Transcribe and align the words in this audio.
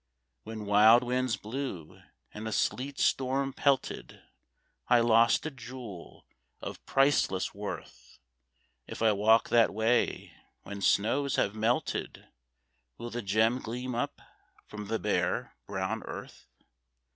When 0.41 0.65
wild 0.65 1.03
winds 1.03 1.37
blew, 1.37 2.01
and 2.33 2.47
a 2.47 2.51
sleet 2.51 2.97
storm 2.97 3.53
pelted, 3.53 4.19
I 4.87 4.99
lost 4.99 5.45
a 5.45 5.51
jewel 5.51 6.25
of 6.59 6.83
priceless 6.87 7.53
worth; 7.53 8.17
If 8.87 9.03
I 9.03 9.11
walk 9.11 9.49
that 9.49 9.71
way 9.71 10.33
when 10.63 10.81
snows 10.81 11.35
have 11.35 11.53
melted, 11.53 12.27
Will 12.97 13.11
the 13.11 13.21
gem 13.21 13.59
gleam 13.59 13.93
up 13.93 14.23
from 14.65 14.87
the 14.87 14.97
bare, 14.97 15.55
brown 15.67 16.01
Earth? 16.01 16.47